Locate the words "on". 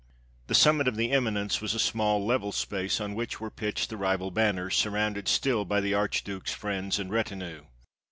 2.99-3.13